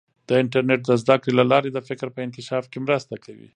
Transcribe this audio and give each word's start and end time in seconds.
د 0.27 0.29
انټرنیټ 0.41 0.81
د 0.85 0.91
زده 1.01 1.15
کړې 1.21 1.33
له 1.39 1.45
لارې 1.51 1.69
د 1.71 1.79
فکر 1.87 2.07
په 2.13 2.19
انکشاف 2.25 2.63
کې 2.71 2.79
مرسته 2.85 3.15
کوي. 3.25 3.49